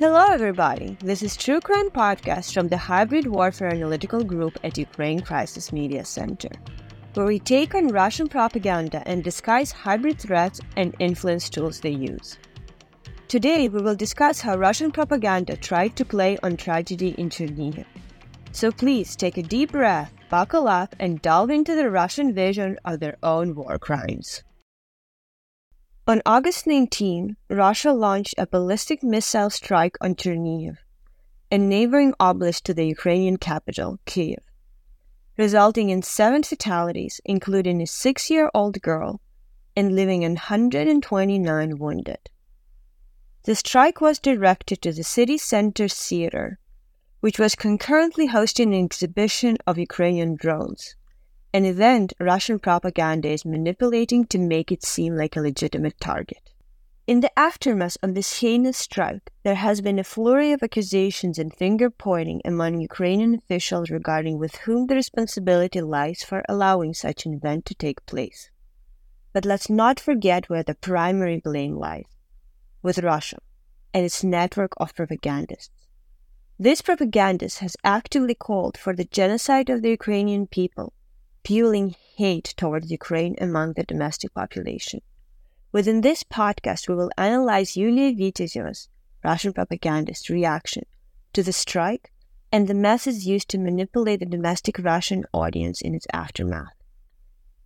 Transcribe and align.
Hello, 0.00 0.28
everybody. 0.30 0.96
This 1.00 1.22
is 1.22 1.36
True 1.36 1.60
Crime 1.60 1.90
Podcast 1.90 2.54
from 2.54 2.68
the 2.68 2.78
Hybrid 2.78 3.26
Warfare 3.26 3.68
Analytical 3.68 4.24
Group 4.24 4.58
at 4.64 4.78
Ukraine 4.78 5.20
Crisis 5.20 5.74
Media 5.74 6.06
Center, 6.06 6.48
where 7.12 7.26
we 7.26 7.38
take 7.38 7.74
on 7.74 7.88
Russian 7.88 8.26
propaganda 8.26 9.02
and 9.04 9.22
discuss 9.22 9.70
hybrid 9.70 10.18
threats 10.18 10.58
and 10.78 10.94
influence 11.00 11.50
tools 11.50 11.80
they 11.80 11.90
use. 11.90 12.38
Today, 13.28 13.68
we 13.68 13.82
will 13.82 13.94
discuss 13.94 14.40
how 14.40 14.56
Russian 14.56 14.90
propaganda 14.90 15.54
tried 15.54 15.96
to 15.96 16.06
play 16.06 16.38
on 16.42 16.56
tragedy 16.56 17.14
in 17.18 17.28
Chernihiv. 17.28 17.84
So 18.52 18.72
please 18.72 19.14
take 19.14 19.36
a 19.36 19.42
deep 19.42 19.72
breath, 19.72 20.14
buckle 20.30 20.66
up, 20.66 20.96
and 20.98 21.20
delve 21.20 21.50
into 21.50 21.74
the 21.74 21.90
Russian 21.90 22.32
vision 22.32 22.78
of 22.86 23.00
their 23.00 23.18
own 23.22 23.54
war 23.54 23.78
crimes. 23.78 24.44
On 26.10 26.20
August 26.26 26.66
19, 26.66 27.36
Russia 27.48 27.92
launched 27.92 28.34
a 28.36 28.44
ballistic 28.44 29.00
missile 29.00 29.48
strike 29.48 29.96
on 30.00 30.16
Chernihiv, 30.16 30.78
a 31.52 31.56
neighboring 31.56 32.14
oblast 32.18 32.64
to 32.64 32.74
the 32.74 32.84
Ukrainian 32.84 33.36
capital, 33.36 34.00
Kyiv, 34.06 34.40
resulting 35.38 35.88
in 35.88 36.02
seven 36.02 36.42
fatalities, 36.42 37.20
including 37.24 37.80
a 37.80 37.86
six 37.86 38.28
year 38.28 38.50
old 38.52 38.82
girl, 38.82 39.20
and 39.76 39.94
leaving 39.94 40.22
129 40.22 41.78
wounded. 41.78 42.28
The 43.44 43.54
strike 43.54 44.00
was 44.00 44.18
directed 44.18 44.82
to 44.82 44.92
the 44.92 45.04
city 45.04 45.38
center 45.38 45.86
theater, 45.86 46.58
which 47.20 47.38
was 47.38 47.54
concurrently 47.54 48.26
hosting 48.26 48.74
an 48.74 48.84
exhibition 48.84 49.58
of 49.64 49.78
Ukrainian 49.78 50.34
drones 50.34 50.96
an 51.52 51.64
event 51.64 52.12
Russian 52.20 52.60
propaganda 52.60 53.28
is 53.28 53.44
manipulating 53.44 54.24
to 54.26 54.38
make 54.38 54.70
it 54.70 54.84
seem 54.84 55.16
like 55.16 55.34
a 55.34 55.40
legitimate 55.40 55.98
target. 56.00 56.52
In 57.08 57.20
the 57.20 57.36
aftermath 57.36 57.96
of 58.04 58.14
this 58.14 58.38
heinous 58.38 58.78
strike, 58.78 59.32
there 59.42 59.56
has 59.56 59.80
been 59.80 59.98
a 59.98 60.04
flurry 60.04 60.52
of 60.52 60.62
accusations 60.62 61.40
and 61.40 61.52
finger 61.52 61.90
pointing 61.90 62.40
among 62.44 62.80
Ukrainian 62.80 63.34
officials 63.34 63.90
regarding 63.90 64.38
with 64.38 64.54
whom 64.58 64.86
the 64.86 64.94
responsibility 64.94 65.80
lies 65.80 66.22
for 66.22 66.44
allowing 66.48 66.94
such 66.94 67.26
an 67.26 67.34
event 67.34 67.66
to 67.66 67.74
take 67.74 68.06
place. 68.06 68.52
But 69.32 69.44
let's 69.44 69.68
not 69.68 69.98
forget 69.98 70.48
where 70.48 70.62
the 70.62 70.76
primary 70.76 71.40
blame 71.40 71.76
lies 71.76 72.04
with 72.80 73.00
Russia 73.00 73.38
and 73.92 74.04
its 74.04 74.22
network 74.22 74.74
of 74.76 74.94
propagandists. 74.94 75.88
This 76.60 76.80
propagandist 76.80 77.58
has 77.58 77.76
actively 77.82 78.36
called 78.36 78.78
for 78.78 78.94
the 78.94 79.04
genocide 79.04 79.68
of 79.68 79.82
the 79.82 79.90
Ukrainian 79.90 80.46
people 80.46 80.92
fueling 81.44 81.94
hate 82.16 82.54
towards 82.56 82.90
Ukraine 82.90 83.34
among 83.40 83.72
the 83.72 83.84
domestic 83.84 84.34
population. 84.34 85.00
Within 85.72 86.00
this 86.00 86.22
podcast, 86.22 86.88
we 86.88 86.94
will 86.94 87.10
analyze 87.16 87.76
Yulia 87.76 88.12
Vityazeva's 88.12 88.88
Russian 89.24 89.52
propagandist 89.52 90.28
reaction 90.28 90.84
to 91.32 91.42
the 91.42 91.52
strike 91.52 92.12
and 92.52 92.66
the 92.66 92.74
methods 92.74 93.26
used 93.26 93.48
to 93.50 93.58
manipulate 93.58 94.20
the 94.20 94.26
domestic 94.26 94.78
Russian 94.78 95.24
audience 95.32 95.80
in 95.80 95.94
its 95.94 96.06
aftermath. 96.12 96.74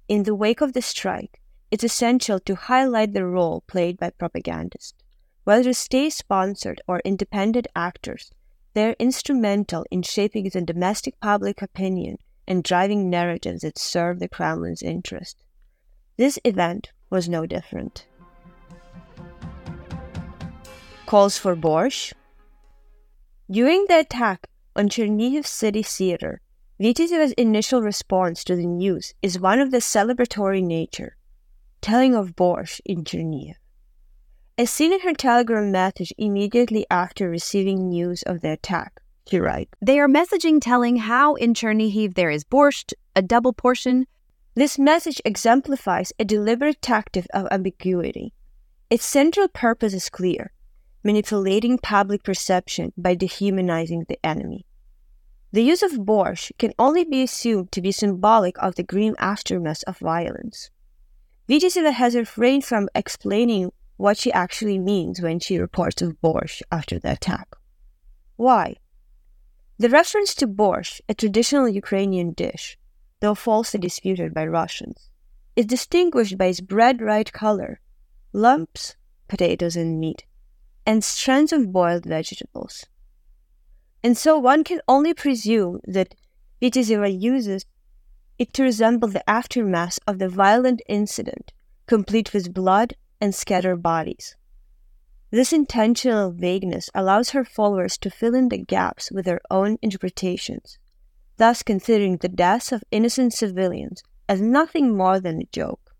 In 0.08 0.25
the 0.25 0.34
wake 0.34 0.61
of 0.61 0.75
the 0.75 0.83
strike, 0.83 1.41
it's 1.70 1.84
essential 1.84 2.39
to 2.41 2.55
highlight 2.55 3.14
the 3.14 3.25
role 3.25 3.62
played 3.67 3.98
by 3.98 4.11
propagandists. 4.11 4.95
Whether 5.45 5.72
state 5.72 6.12
sponsored 6.12 6.83
or 6.86 7.00
independent 7.05 7.67
actors, 7.75 8.30
they're 8.75 8.97
instrumental 8.98 9.86
in 9.91 10.02
shaping 10.02 10.50
the 10.50 10.61
domestic 10.61 11.19
public 11.20 11.62
opinion 11.62 12.19
and 12.47 12.62
driving 12.62 13.11
narratives 13.11 13.62
that 13.62 13.78
serve 13.78 14.19
the 14.19 14.28
Kremlin's 14.28 14.83
interest. 14.83 15.45
This 16.17 16.39
event 16.45 16.92
was 17.11 17.28
no 17.28 17.47
different. 17.47 18.06
Calls 21.06 21.39
for 21.39 21.56
borscht. 21.56 22.12
During 23.51 23.86
the 23.89 24.01
attack 24.01 24.48
on 24.74 24.89
Chernihiv 24.89 25.46
City 25.46 25.83
Theater, 25.83 26.41
Vityazeva's 26.80 27.33
initial 27.33 27.83
response 27.83 28.42
to 28.45 28.57
the 28.57 28.67
news 28.67 29.14
is 29.23 29.39
one 29.39 29.61
of 29.61 29.70
the 29.70 29.79
celebratory 29.79 30.63
nature, 30.63 31.17
telling 31.80 32.14
of 32.14 32.35
borscht 32.35 32.80
in 32.85 33.05
Chernihiv. 33.05 33.55
As 34.57 34.70
seen 34.70 34.92
in 34.92 35.01
her 35.01 35.14
telegram 35.14 35.73
message 35.73 36.13
immediately 36.17 36.86
after 36.90 37.29
receiving 37.29 37.89
news 37.89 38.23
of 38.23 38.40
the 38.40 38.52
attack, 38.52 39.01
you're 39.33 39.42
right. 39.42 39.68
They 39.80 39.98
are 39.98 40.08
messaging 40.08 40.61
telling 40.61 40.96
how 40.96 41.35
in 41.35 41.55
Chernihiv 41.55 42.14
there 42.14 42.30
is 42.30 42.45
borscht, 42.45 42.92
a 43.17 43.23
double 43.23 43.52
portion. 43.52 44.07
This 44.55 44.79
message 44.79 45.20
exemplifies 45.24 46.12
a 46.18 46.24
deliberate 46.24 46.80
tactic 46.83 47.27
of 47.33 47.48
ambiguity. 47.51 48.33
Its 48.90 49.05
central 49.05 49.48
purpose 49.48 49.95
is 49.95 50.11
clear 50.11 50.52
manipulating 51.05 51.77
public 51.79 52.24
perception 52.24 52.92
by 52.96 53.14
dehumanizing 53.14 54.07
the 54.08 54.18
enemy. 54.24 54.64
The 55.52 55.63
use 55.63 55.83
of 55.83 55.92
borscht 55.92 56.52
can 56.58 56.73
only 56.79 57.05
be 57.05 57.23
assumed 57.23 57.70
to 57.73 57.83
be 57.83 57.92
symbolic 57.92 58.57
of 58.58 58.74
the 58.74 58.83
grim 58.83 59.14
aftermath 59.18 59.84
of 59.86 59.98
violence. 59.98 60.70
Vityazeva 61.48 61.92
has 61.92 62.17
refrained 62.17 62.64
from 62.64 62.89
explaining 62.95 63.70
what 63.98 64.17
she 64.17 64.33
actually 64.33 64.79
means 64.79 65.20
when 65.20 65.39
she 65.39 65.58
reports 65.58 66.01
of 66.02 66.20
borscht 66.23 66.63
after 66.73 66.98
the 66.98 67.13
attack. 67.13 67.48
Why? 68.36 68.77
The 69.77 69.89
reference 69.89 70.36
to 70.36 70.46
borscht, 70.46 71.01
a 71.08 71.14
traditional 71.14 71.68
Ukrainian 71.68 72.30
dish, 72.30 72.79
though 73.20 73.35
falsely 73.35 73.80
disputed 73.80 74.33
by 74.33 74.46
Russians, 74.46 75.11
is 75.57 75.67
distinguished 75.67 76.39
by 76.39 76.46
its 76.46 76.61
bread 76.61 77.01
white 77.01 77.33
color, 77.33 77.80
lumps, 78.33 78.95
potatoes 79.27 79.74
and 79.74 79.98
meat, 79.98 80.27
and 80.86 81.02
strands 81.02 81.52
of 81.52 81.73
boiled 81.73 82.05
vegetables. 82.05 82.86
And 84.02 84.17
so 84.17 84.39
one 84.39 84.63
can 84.63 84.80
only 84.86 85.13
presume 85.13 85.80
that 85.84 86.14
Vityazeva 86.63 87.11
uses 87.20 87.67
it 88.39 88.52
to 88.52 88.63
resemble 88.63 89.08
the 89.08 89.29
aftermath 89.29 89.98
of 90.07 90.18
the 90.20 90.29
violent 90.29 90.83
incident, 90.89 91.52
complete 91.86 92.33
with 92.33 92.55
blood 92.55 92.95
and 93.20 93.34
scattered 93.34 93.83
bodies. 93.83 94.36
This 95.34 95.52
intentional 95.52 96.30
vagueness 96.30 96.90
allows 96.95 97.30
her 97.30 97.45
followers 97.45 97.98
to 97.98 98.08
fill 98.08 98.36
in 98.36 98.50
the 98.50 98.58
gaps 98.58 99.11
with 99.11 99.24
their 99.24 99.40
own 99.50 99.78
interpretations, 99.83 100.78
thus 101.39 101.64
considering 101.64 102.18
the 102.18 102.28
deaths 102.28 102.70
of 102.70 102.84
innocent 102.92 103.33
civilians 103.33 104.05
as 104.28 104.40
nothing 104.40 104.96
more 104.96 105.18
than 105.18 105.40
a 105.40 105.48
joke. 105.50 105.92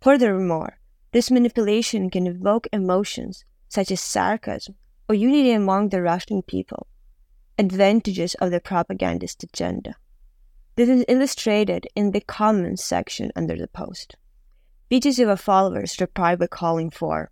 Furthermore, 0.00 0.78
this 1.12 1.30
manipulation 1.30 2.08
can 2.08 2.26
evoke 2.26 2.66
emotions 2.72 3.44
such 3.68 3.90
as 3.90 4.00
sarcasm 4.00 4.76
or 5.10 5.14
unity 5.14 5.52
among 5.52 5.90
the 5.90 6.00
Russian 6.00 6.40
people, 6.40 6.86
advantages 7.58 8.32
of 8.36 8.50
the 8.50 8.60
propagandist 8.60 9.44
agenda. 9.44 9.96
This 10.76 10.88
is 10.88 11.04
illustrated 11.06 11.86
in 11.94 12.12
the 12.12 12.22
comments 12.22 12.82
section 12.82 13.30
under 13.36 13.58
the 13.58 13.68
post. 13.68 14.16
Vityazeva 14.90 15.38
followers 15.38 16.00
reply 16.00 16.34
by 16.34 16.46
calling 16.46 16.88
for 16.88 17.30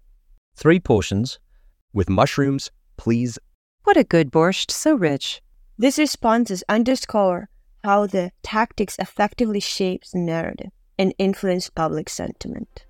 Three 0.55 0.81
portions 0.81 1.39
with 1.93 2.09
mushrooms, 2.09 2.71
please. 2.97 3.39
What 3.85 3.97
a 3.97 4.05
good 4.05 4.31
borscht, 4.31 4.71
so 4.71 4.95
rich. 4.95 5.41
These 5.79 5.99
responses 5.99 6.63
underscore 6.69 7.49
how 7.83 8.07
the 8.07 8.33
tactics 8.43 8.97
effectively 8.99 9.61
shapes 9.61 10.11
the 10.11 10.19
narrative 10.19 10.71
and 10.99 11.15
influence 11.19 11.71
public 11.71 12.11
sentiment. 12.11 12.85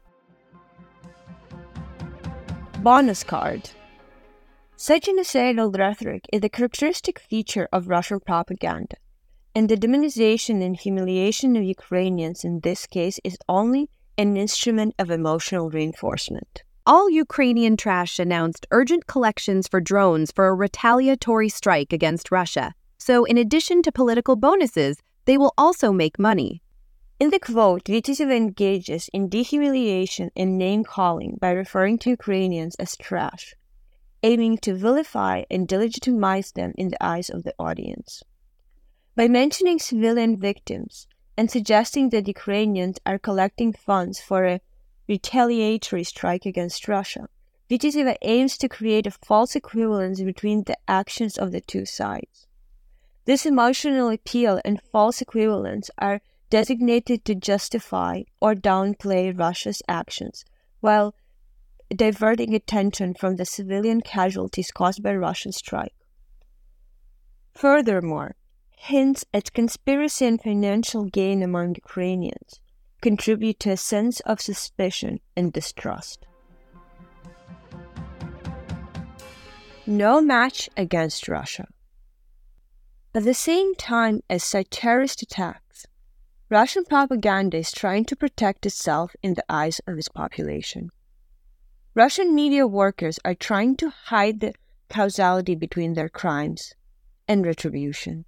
Bonus 2.82 3.22
card. 3.22 3.70
Such 4.76 5.06
genocidal 5.06 5.76
rhetoric 5.78 6.24
is 6.32 6.42
a 6.42 6.48
characteristic 6.48 7.18
feature 7.18 7.68
of 7.72 7.88
Russian 7.88 8.18
propaganda, 8.20 8.96
and 9.54 9.68
the 9.68 9.76
demonization 9.76 10.64
and 10.64 10.76
humiliation 10.76 11.54
of 11.56 11.62
Ukrainians 11.62 12.42
in 12.42 12.60
this 12.60 12.86
case 12.86 13.20
is 13.22 13.36
only 13.48 13.90
an 14.16 14.36
instrument 14.36 14.94
of 14.98 15.10
emotional 15.10 15.70
reinforcement. 15.70 16.64
All 16.86 17.10
Ukrainian 17.10 17.76
trash 17.76 18.18
announced 18.18 18.66
urgent 18.70 19.06
collections 19.06 19.68
for 19.68 19.80
drones 19.80 20.32
for 20.32 20.48
a 20.48 20.54
retaliatory 20.54 21.50
strike 21.50 21.92
against 21.92 22.30
Russia. 22.30 22.74
So, 22.96 23.24
in 23.24 23.36
addition 23.36 23.82
to 23.82 23.92
political 23.92 24.34
bonuses, 24.34 24.96
they 25.26 25.36
will 25.36 25.52
also 25.58 25.92
make 25.92 26.18
money. 26.18 26.62
In 27.18 27.28
the 27.28 27.38
quote, 27.38 27.84
Vityazeva 27.84 28.34
engages 28.34 29.10
in 29.12 29.28
dehumiliation 29.28 30.30
and 30.34 30.56
name 30.56 30.82
calling 30.82 31.36
by 31.38 31.50
referring 31.50 31.98
to 31.98 32.10
Ukrainians 32.10 32.76
as 32.76 32.96
trash, 32.96 33.54
aiming 34.22 34.56
to 34.58 34.74
vilify 34.74 35.44
and 35.50 35.68
delegitimize 35.68 36.54
them 36.54 36.72
in 36.78 36.88
the 36.88 37.04
eyes 37.04 37.28
of 37.28 37.42
the 37.42 37.54
audience. 37.58 38.22
By 39.16 39.28
mentioning 39.28 39.78
civilian 39.78 40.38
victims 40.38 41.06
and 41.36 41.50
suggesting 41.50 42.08
that 42.10 42.26
Ukrainians 42.26 42.98
are 43.04 43.18
collecting 43.18 43.74
funds 43.74 44.18
for 44.18 44.46
a 44.46 44.60
retaliatory 45.10 46.04
strike 46.04 46.46
against 46.46 46.86
Russia. 46.86 47.28
Vityazeva 47.68 48.14
aims 48.22 48.56
to 48.56 48.68
create 48.68 49.08
a 49.08 49.10
false 49.10 49.56
equivalence 49.56 50.20
between 50.20 50.62
the 50.64 50.78
actions 50.86 51.36
of 51.36 51.50
the 51.50 51.60
two 51.60 51.84
sides. 51.84 52.46
This 53.24 53.44
emotional 53.44 54.08
appeal 54.08 54.60
and 54.64 54.80
false 54.92 55.20
equivalence 55.20 55.90
are 55.98 56.20
designated 56.48 57.24
to 57.24 57.34
justify 57.34 58.22
or 58.40 58.54
downplay 58.54 59.36
Russia's 59.36 59.82
actions, 59.88 60.44
while 60.78 61.14
diverting 61.94 62.54
attention 62.54 63.14
from 63.14 63.34
the 63.34 63.44
civilian 63.44 64.00
casualties 64.00 64.70
caused 64.70 65.02
by 65.02 65.14
Russian 65.14 65.50
strike. 65.50 65.94
Furthermore, 67.52 68.36
hints 68.76 69.24
at 69.34 69.52
conspiracy 69.52 70.24
and 70.26 70.40
financial 70.40 71.04
gain 71.04 71.42
among 71.42 71.74
Ukrainians 71.74 72.60
contribute 73.00 73.60
to 73.60 73.70
a 73.70 73.76
sense 73.76 74.20
of 74.20 74.40
suspicion 74.40 75.20
and 75.36 75.52
distrust. 75.52 76.26
No 79.86 80.20
match 80.20 80.68
against 80.76 81.28
Russia. 81.28 81.66
At 83.14 83.24
the 83.24 83.34
same 83.34 83.74
time 83.74 84.20
as 84.30 84.44
such 84.44 84.70
terrorist 84.70 85.22
attacks, 85.22 85.86
Russian 86.48 86.84
propaganda 86.84 87.58
is 87.58 87.72
trying 87.72 88.04
to 88.06 88.16
protect 88.16 88.66
itself 88.66 89.16
in 89.22 89.34
the 89.34 89.44
eyes 89.48 89.80
of 89.86 89.98
its 89.98 90.08
population. 90.08 90.90
Russian 91.94 92.34
media 92.34 92.66
workers 92.66 93.18
are 93.24 93.34
trying 93.34 93.76
to 93.76 93.90
hide 93.90 94.40
the 94.40 94.54
causality 94.88 95.54
between 95.54 95.94
their 95.94 96.08
crimes 96.08 96.74
and 97.26 97.44
retribution. 97.44 98.24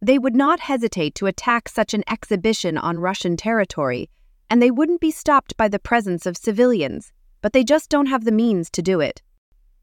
They 0.00 0.18
would 0.18 0.34
not 0.34 0.60
hesitate 0.60 1.14
to 1.16 1.26
attack 1.26 1.68
such 1.68 1.94
an 1.94 2.04
exhibition 2.08 2.76
on 2.76 2.98
Russian 2.98 3.36
territory, 3.36 4.10
and 4.50 4.60
they 4.60 4.70
wouldn't 4.70 5.00
be 5.00 5.10
stopped 5.10 5.56
by 5.56 5.68
the 5.68 5.78
presence 5.78 6.26
of 6.26 6.36
civilians, 6.36 7.12
but 7.40 7.52
they 7.52 7.64
just 7.64 7.90
don't 7.90 8.06
have 8.06 8.24
the 8.24 8.32
means 8.32 8.70
to 8.70 8.82
do 8.82 9.00
it. 9.00 9.22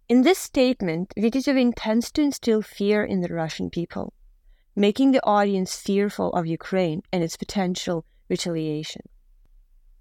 In 0.07 0.23
this 0.23 0.39
statement, 0.39 1.13
Vitezev 1.17 1.59
intends 1.59 2.11
to 2.11 2.21
instill 2.21 2.61
fear 2.61 3.03
in 3.03 3.21
the 3.21 3.33
Russian 3.33 3.69
people, 3.69 4.13
making 4.75 5.11
the 5.11 5.25
audience 5.25 5.75
fearful 5.75 6.31
of 6.33 6.45
Ukraine 6.45 7.01
and 7.11 7.23
its 7.23 7.37
potential 7.37 8.05
retaliation. 8.29 9.01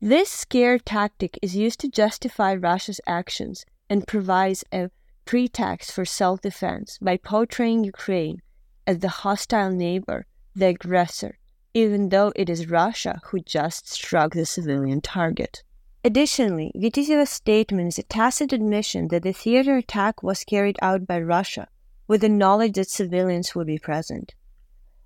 This 0.01 0.31
scare 0.31 0.79
tactic 0.79 1.39
is 1.43 1.57
used 1.57 1.81
to 1.81 1.89
justify 1.89 2.55
Russia's 2.55 3.01
actions 3.07 3.65
and 3.89 4.07
provides 4.07 4.65
a 4.73 4.91
pretext 5.25 5.93
for 5.93 6.05
self 6.05 6.41
defense 6.41 6.99
by 7.01 7.17
portraying 7.17 7.85
Ukraine 7.85 8.43
as 8.91 8.99
the 8.99 9.21
hostile 9.23 9.71
neighbor, 9.71 10.27
the 10.57 10.67
aggressor, 10.67 11.39
even 11.73 12.09
though 12.09 12.33
it 12.35 12.51
is 12.51 12.69
Russia 12.69 13.21
who 13.27 13.39
just 13.39 13.89
struck 13.89 14.35
the 14.35 14.45
civilian 14.45 15.01
target. 15.01 15.63
Additionally, 16.05 16.73
Vityazeva's 16.75 17.31
statement 17.31 17.87
is 17.87 18.01
a 18.01 18.03
tacit 18.03 18.53
admission 18.53 19.07
that 19.07 19.23
the 19.23 19.33
theater 19.33 19.77
attack 19.77 20.25
was 20.25 20.43
carried 20.43 20.77
out 20.83 21.07
by 21.07 21.21
Russia 21.21 21.69
with 22.09 22.21
the 22.21 22.29
knowledge 22.29 22.73
that 22.73 22.91
civilians 22.91 23.55
would 23.55 23.69
be 23.69 23.79
present. 23.79 24.35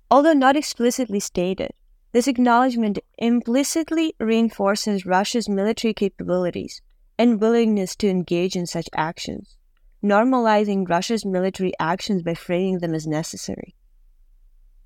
Although 0.09 0.33
not 0.33 0.55
explicitly 0.55 1.19
stated, 1.19 1.69
this 2.11 2.27
acknowledgement 2.27 2.97
implicitly 3.19 4.15
reinforces 4.19 5.05
Russia's 5.05 5.47
military 5.47 5.93
capabilities 5.93 6.81
and 7.19 7.39
willingness 7.39 7.95
to 7.97 8.09
engage 8.09 8.55
in 8.55 8.65
such 8.65 8.89
actions 8.95 9.57
normalizing 10.05 10.87
Russia's 10.87 11.25
military 11.25 11.73
actions 11.79 12.21
by 12.21 12.35
framing 12.35 12.79
them 12.79 12.93
as 12.93 13.07
necessary. 13.07 13.75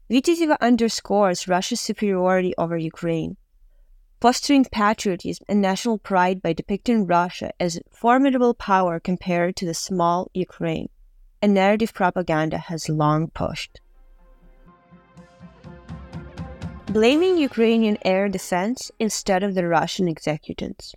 Vityazeva 0.10 0.57
underscores 0.62 1.48
Russia's 1.48 1.81
superiority 1.81 2.54
over 2.57 2.77
Ukraine, 2.77 3.38
fostering 4.21 4.66
patriotism 4.66 5.45
and 5.48 5.62
national 5.62 5.98
pride 5.98 6.42
by 6.42 6.54
depicting 6.54 7.06
Russia 7.06 7.51
as 7.60 7.77
a 7.77 7.81
formidable 7.92 8.54
power 8.54 9.00
compared 9.00 9.56
to 9.57 9.66
the 9.66 9.74
small 9.74 10.30
Ukraine, 10.33 10.89
a 11.44 11.48
narrative 11.48 11.94
propaganda 11.94 12.57
has 12.57 12.89
long 12.89 13.30
pushed. 13.30 13.81
Blaming 16.88 17.38
Ukrainian 17.38 17.98
air 18.04 18.27
defense 18.30 18.92
instead 19.00 19.44
of 19.44 19.54
the 19.54 19.68
Russian 19.68 20.07
executants. 20.07 20.95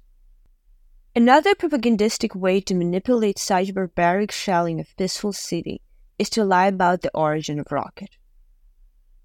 Another 1.15 1.55
propagandistic 1.55 2.35
way 2.35 2.59
to 2.63 2.75
manipulate 2.75 3.39
such 3.39 3.75
barbaric 3.75 4.33
shelling 4.33 4.81
of 4.81 4.97
peaceful 4.97 5.35
city 5.35 5.83
is 6.19 6.31
to 6.31 6.43
lie 6.43 6.69
about 6.69 7.03
the 7.03 7.11
origin 7.15 7.61
of 7.61 7.71
rocket. 7.71 8.17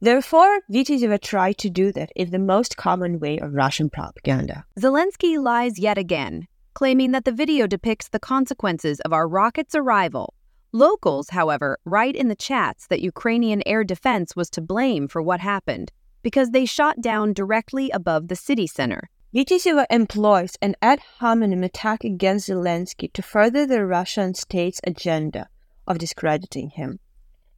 Therefore, 0.02 0.60
Vityazeva 0.70 1.22
tried 1.22 1.58
to 1.60 1.70
do 1.70 1.94
that 1.94 2.12
in 2.14 2.32
the 2.32 2.40
most 2.40 2.76
common 2.76 3.22
way 3.22 3.40
of 3.40 3.54
Russian 3.54 3.90
propaganda. 3.90 4.66
Zelensky 4.78 5.42
lies 5.42 5.80
yet 5.80 5.98
again, 5.98 6.48
claiming 6.74 7.14
that 7.14 7.24
the 7.24 7.32
video 7.32 7.68
depicts 7.68 8.10
the 8.10 8.20
consequences 8.20 9.00
of 9.00 9.14
our 9.14 9.26
rocket's 9.26 9.74
arrival. 9.74 10.34
Locals, 10.74 11.30
however, 11.30 11.80
write 11.86 12.18
in 12.18 12.28
the 12.28 12.36
chats 12.36 12.86
that 12.88 13.00
Ukrainian 13.00 13.64
air 13.66 13.86
defense 13.86 14.36
was 14.36 14.50
to 14.50 14.62
blame 14.62 15.08
for 15.08 15.22
what 15.22 15.40
happened 15.40 15.94
because 16.22 16.50
they 16.50 16.66
shot 16.66 17.00
down 17.00 17.32
directly 17.32 17.90
above 17.92 18.28
the 18.28 18.36
city 18.36 18.68
center, 18.68 19.10
Vityazeva 19.36 19.86
employs 19.90 20.56
an 20.62 20.74
ad 20.82 21.00
hominem 21.20 21.62
attack 21.62 22.06
against 22.06 22.48
Zelensky 22.48 23.12
to 23.12 23.22
further 23.22 23.66
the 23.66 23.86
Russian 23.86 24.34
state's 24.34 24.80
agenda 24.86 25.50
of 25.86 25.98
discrediting 25.98 26.70
him. 26.70 27.00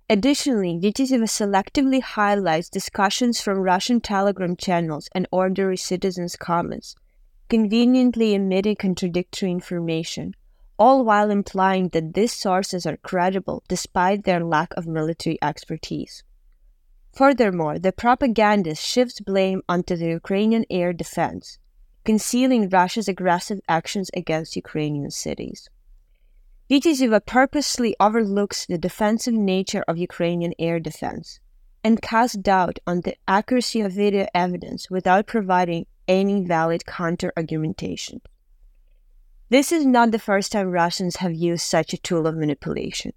Additionally, 0.09 0.79
Vityazeva 0.81 1.25
selectively 1.29 2.01
highlights 2.01 2.69
discussions 2.69 3.39
from 3.39 3.59
Russian 3.59 4.01
telegram 4.01 4.55
channels 4.55 5.09
and 5.13 5.27
ordinary 5.31 5.77
citizens' 5.77 6.35
comments, 6.35 6.95
conveniently 7.49 8.35
omitting 8.35 8.75
contradictory 8.75 9.51
information, 9.51 10.33
all 10.79 11.05
while 11.05 11.29
implying 11.29 11.89
that 11.89 12.15
these 12.15 12.33
sources 12.33 12.87
are 12.87 12.97
credible 12.97 13.61
despite 13.67 14.23
their 14.23 14.43
lack 14.43 14.73
of 14.75 14.87
military 14.87 15.37
expertise. 15.43 16.23
Furthermore, 17.13 17.79
the 17.79 17.91
propagandist 17.91 18.83
shifts 18.83 19.19
blame 19.19 19.61
onto 19.67 19.95
the 19.95 20.07
Ukrainian 20.07 20.65
air 20.69 20.93
defense, 20.93 21.57
concealing 22.05 22.69
Russia's 22.69 23.07
aggressive 23.07 23.59
actions 23.67 24.09
against 24.13 24.55
Ukrainian 24.55 25.11
cities. 25.11 25.69
Vityazeva 26.69 27.25
purposely 27.25 27.95
overlooks 27.99 28.65
the 28.65 28.77
defensive 28.77 29.33
nature 29.33 29.83
of 29.87 29.97
Ukrainian 29.97 30.53
air 30.59 30.79
defense 30.79 31.39
and 31.83 32.01
casts 32.01 32.37
doubt 32.37 32.77
on 32.85 33.01
the 33.01 33.15
accuracy 33.27 33.81
of 33.81 33.93
video 33.93 34.27
evidence 34.33 34.89
without 34.89 35.27
providing 35.27 35.87
any 36.07 36.45
valid 36.45 36.85
counter 36.85 37.33
argumentation. 37.35 38.21
This 39.49 39.71
is 39.71 39.85
not 39.85 40.11
the 40.11 40.19
first 40.19 40.51
time 40.51 40.69
Russians 40.69 41.17
have 41.17 41.33
used 41.33 41.65
such 41.65 41.91
a 41.91 41.97
tool 41.97 42.27
of 42.27 42.37
manipulation. 42.37 43.13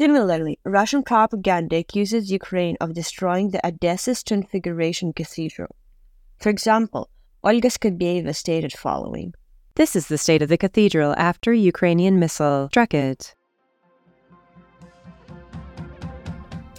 Similarly, 0.00 0.58
Russian 0.64 1.02
propaganda 1.02 1.76
accuses 1.76 2.32
Ukraine 2.32 2.74
of 2.80 2.94
destroying 2.94 3.50
the 3.50 3.60
Odessa's 3.66 4.22
Transfiguration 4.22 5.12
Cathedral. 5.12 5.76
For 6.38 6.48
example, 6.48 7.10
Olga 7.44 7.68
Skabeyeva 7.68 8.34
stated 8.34 8.72
following 8.72 9.34
This 9.74 9.94
is 9.94 10.08
the 10.08 10.16
state 10.16 10.40
of 10.40 10.48
the 10.48 10.56
cathedral 10.56 11.14
after 11.18 11.52
Ukrainian 11.52 12.18
missile 12.18 12.68
struck 12.68 12.94
it. 12.94 13.34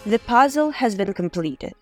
The 0.04 0.18
puzzle 0.18 0.72
has 0.72 0.96
been 0.96 1.14
completed. 1.14 1.74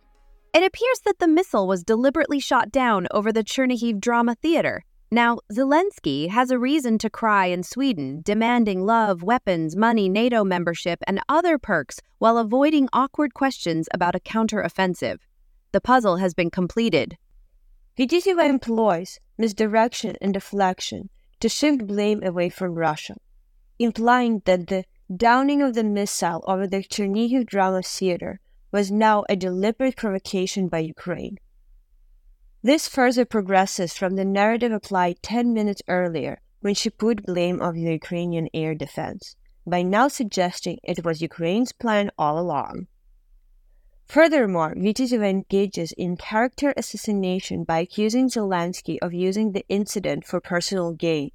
It 0.52 0.62
appears 0.62 1.00
that 1.06 1.20
the 1.20 1.34
missile 1.38 1.66
was 1.66 1.82
deliberately 1.82 2.40
shot 2.40 2.70
down 2.70 3.06
over 3.12 3.32
the 3.32 3.42
Chernihiv 3.42 3.98
Drama 3.98 4.34
Theater, 4.34 4.84
now, 5.12 5.40
Zelensky 5.52 6.28
has 6.28 6.52
a 6.52 6.58
reason 6.58 6.96
to 6.98 7.10
cry 7.10 7.46
in 7.46 7.64
Sweden, 7.64 8.22
demanding 8.22 8.86
love, 8.86 9.24
weapons, 9.24 9.74
money, 9.74 10.08
NATO 10.08 10.44
membership, 10.44 11.00
and 11.04 11.18
other 11.28 11.58
perks 11.58 12.00
while 12.18 12.38
avoiding 12.38 12.88
awkward 12.92 13.34
questions 13.34 13.88
about 13.92 14.14
a 14.14 14.20
counteroffensive. 14.20 15.18
The 15.72 15.80
puzzle 15.80 16.18
has 16.18 16.32
been 16.32 16.48
completed. 16.48 17.18
He 17.96 18.08
employs 18.38 19.18
misdirection 19.36 20.14
and 20.20 20.32
deflection 20.32 21.10
to 21.40 21.48
shift 21.48 21.88
blame 21.88 22.22
away 22.22 22.48
from 22.48 22.74
Russia, 22.74 23.16
implying 23.80 24.42
that 24.44 24.68
the 24.68 24.84
downing 25.14 25.60
of 25.60 25.74
the 25.74 25.82
missile 25.82 26.44
over 26.46 26.68
the 26.68 26.84
Chernihiv 26.84 27.46
Drama 27.46 27.82
Theater 27.82 28.38
was 28.70 28.92
now 28.92 29.24
a 29.28 29.34
deliberate 29.34 29.96
provocation 29.96 30.68
by 30.68 30.78
Ukraine 30.78 31.38
this 32.62 32.88
further 32.88 33.24
progresses 33.24 33.94
from 33.96 34.16
the 34.16 34.24
narrative 34.24 34.72
applied 34.72 35.22
10 35.22 35.54
minutes 35.54 35.82
earlier 35.88 36.40
when 36.60 36.74
she 36.74 36.90
put 36.90 37.24
blame 37.24 37.60
on 37.62 37.74
the 37.74 37.92
Ukrainian 37.92 38.48
air 38.52 38.74
defense, 38.74 39.34
by 39.66 39.80
now 39.82 40.08
suggesting 40.08 40.78
it 40.82 41.04
was 41.04 41.22
Ukraine's 41.22 41.72
plan 41.72 42.10
all 42.18 42.38
along. 42.38 42.86
Furthermore, 44.06 44.74
Vityazeva 44.74 45.30
engages 45.30 45.92
in 45.92 46.16
character 46.16 46.74
assassination 46.76 47.64
by 47.64 47.78
accusing 47.78 48.28
Zelensky 48.28 48.98
of 49.00 49.14
using 49.14 49.52
the 49.52 49.64
incident 49.68 50.26
for 50.26 50.40
personal 50.40 50.92
gain, 50.92 51.30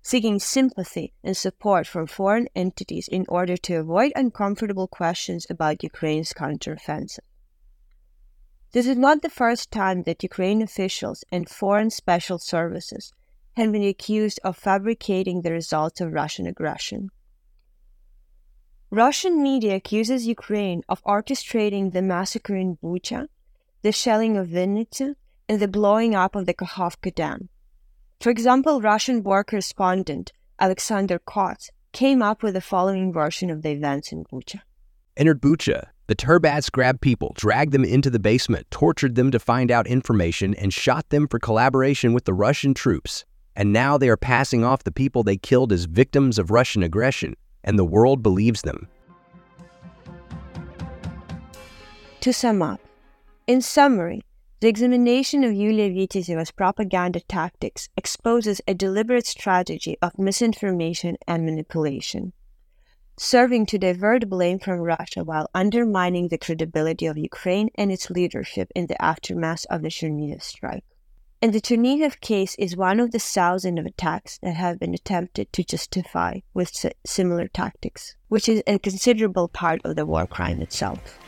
seeking 0.00 0.38
sympathy 0.38 1.12
and 1.22 1.36
support 1.36 1.86
from 1.86 2.06
foreign 2.06 2.46
entities 2.54 3.08
in 3.08 3.26
order 3.28 3.56
to 3.56 3.74
avoid 3.74 4.12
uncomfortable 4.14 4.86
questions 4.86 5.46
about 5.50 5.82
Ukraine's 5.82 6.32
counteroffensive. 6.32 7.18
This 8.74 8.88
is 8.88 8.96
not 8.96 9.22
the 9.22 9.30
first 9.30 9.70
time 9.70 10.02
that 10.02 10.24
Ukrainian 10.24 10.62
officials 10.62 11.22
and 11.30 11.48
foreign 11.48 11.90
special 11.90 12.38
services 12.40 13.12
have 13.56 13.70
been 13.70 13.84
accused 13.84 14.40
of 14.42 14.56
fabricating 14.56 15.42
the 15.42 15.52
results 15.52 16.00
of 16.00 16.12
Russian 16.12 16.48
aggression. 16.48 17.10
Russian 18.90 19.40
media 19.40 19.76
accuses 19.76 20.26
Ukraine 20.26 20.82
of 20.88 21.04
orchestrating 21.04 21.92
the 21.92 22.02
massacre 22.02 22.56
in 22.56 22.76
Bucha, 22.82 23.28
the 23.82 23.92
shelling 23.92 24.36
of 24.36 24.48
Vinnytsia, 24.48 25.14
and 25.48 25.60
the 25.60 25.68
blowing 25.68 26.16
up 26.16 26.34
of 26.34 26.46
the 26.46 26.54
Kakhovka 26.60 27.14
Dam. 27.14 27.50
For 28.20 28.30
example, 28.30 28.80
Russian 28.80 29.22
war 29.22 29.44
correspondent 29.44 30.32
Alexander 30.58 31.20
Kot, 31.20 31.70
came 31.92 32.22
up 32.22 32.42
with 32.42 32.54
the 32.54 32.60
following 32.72 33.12
version 33.12 33.50
of 33.50 33.62
the 33.62 33.70
events 33.70 34.10
in 34.10 34.24
Bucha. 34.24 34.62
Entered 35.16 35.40
Bucha. 35.40 35.93
The 36.06 36.14
Turbats 36.14 36.70
grabbed 36.70 37.00
people, 37.00 37.32
dragged 37.34 37.72
them 37.72 37.84
into 37.84 38.10
the 38.10 38.18
basement, 38.18 38.70
tortured 38.70 39.14
them 39.14 39.30
to 39.30 39.38
find 39.38 39.70
out 39.70 39.86
information, 39.86 40.54
and 40.54 40.70
shot 40.70 41.08
them 41.08 41.26
for 41.26 41.38
collaboration 41.38 42.12
with 42.12 42.26
the 42.26 42.34
Russian 42.34 42.74
troops. 42.74 43.24
And 43.56 43.72
now 43.72 43.96
they 43.96 44.10
are 44.10 44.16
passing 44.18 44.64
off 44.64 44.84
the 44.84 44.92
people 44.92 45.22
they 45.22 45.38
killed 45.38 45.72
as 45.72 45.86
victims 45.86 46.38
of 46.38 46.50
Russian 46.50 46.82
aggression, 46.82 47.36
and 47.62 47.78
the 47.78 47.86
world 47.86 48.22
believes 48.22 48.60
them. 48.62 48.88
To 52.20 52.32
sum 52.34 52.60
up, 52.60 52.80
in 53.46 53.62
summary, 53.62 54.22
the 54.60 54.68
examination 54.68 55.42
of 55.42 55.52
Yulia 55.52 55.90
Vityazeva's 55.90 56.50
propaganda 56.50 57.20
tactics 57.20 57.88
exposes 57.96 58.60
a 58.68 58.74
deliberate 58.74 59.26
strategy 59.26 59.96
of 60.02 60.18
misinformation 60.18 61.16
and 61.26 61.46
manipulation, 61.46 62.34
serving 63.16 63.66
to 63.66 63.78
divert 63.78 64.28
blame 64.28 64.58
from 64.58 64.80
Russia 64.80 65.22
while 65.24 65.48
undermining 65.54 66.28
the 66.28 66.38
credibility 66.38 67.06
of 67.06 67.16
Ukraine 67.16 67.70
and 67.76 67.92
its 67.92 68.10
leadership 68.10 68.70
in 68.74 68.86
the 68.86 69.00
aftermath 69.00 69.64
of 69.70 69.82
the 69.82 69.88
Chernihiv 69.88 70.42
strike. 70.42 70.84
And 71.40 71.52
the 71.52 71.60
Chernihiv 71.60 72.20
case 72.20 72.54
is 72.58 72.76
one 72.76 72.98
of 73.00 73.10
the 73.10 73.18
thousands 73.18 73.78
of 73.78 73.86
attacks 73.86 74.38
that 74.42 74.54
have 74.54 74.78
been 74.78 74.94
attempted 74.94 75.52
to 75.52 75.62
justify 75.62 76.40
with 76.54 76.72
similar 77.04 77.48
tactics, 77.48 78.16
which 78.28 78.48
is 78.48 78.62
a 78.66 78.78
considerable 78.78 79.48
part 79.48 79.80
of 79.84 79.94
the 79.94 80.06
war 80.06 80.26
crime 80.26 80.62
itself. 80.62 81.18